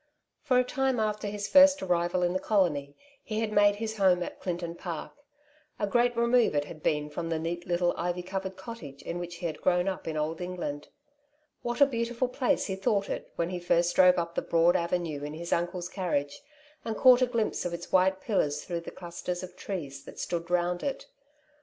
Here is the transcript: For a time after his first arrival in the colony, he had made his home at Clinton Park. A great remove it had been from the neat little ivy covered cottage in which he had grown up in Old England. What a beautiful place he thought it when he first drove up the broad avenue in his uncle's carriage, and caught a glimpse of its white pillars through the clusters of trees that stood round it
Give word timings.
For 0.41 0.57
a 0.57 0.63
time 0.63 0.99
after 0.99 1.27
his 1.27 1.47
first 1.47 1.83
arrival 1.83 2.23
in 2.23 2.33
the 2.33 2.39
colony, 2.39 2.97
he 3.23 3.39
had 3.39 3.51
made 3.51 3.75
his 3.75 3.97
home 3.97 4.23
at 4.23 4.39
Clinton 4.39 4.73
Park. 4.73 5.11
A 5.77 5.85
great 5.85 6.17
remove 6.17 6.55
it 6.55 6.65
had 6.65 6.81
been 6.81 7.07
from 7.11 7.29
the 7.29 7.37
neat 7.37 7.67
little 7.67 7.93
ivy 7.95 8.23
covered 8.23 8.57
cottage 8.57 9.03
in 9.03 9.19
which 9.19 9.35
he 9.35 9.45
had 9.45 9.61
grown 9.61 9.87
up 9.87 10.07
in 10.07 10.17
Old 10.17 10.41
England. 10.41 10.87
What 11.61 11.81
a 11.81 11.85
beautiful 11.85 12.29
place 12.29 12.65
he 12.65 12.75
thought 12.75 13.11
it 13.11 13.31
when 13.35 13.51
he 13.51 13.59
first 13.59 13.95
drove 13.95 14.17
up 14.17 14.33
the 14.33 14.41
broad 14.41 14.75
avenue 14.75 15.23
in 15.23 15.35
his 15.35 15.53
uncle's 15.53 15.87
carriage, 15.87 16.41
and 16.83 16.97
caught 16.97 17.21
a 17.21 17.27
glimpse 17.27 17.63
of 17.63 17.71
its 17.71 17.91
white 17.91 18.21
pillars 18.21 18.63
through 18.65 18.79
the 18.81 18.89
clusters 18.89 19.43
of 19.43 19.55
trees 19.55 20.03
that 20.05 20.17
stood 20.19 20.49
round 20.49 20.81
it 20.81 21.05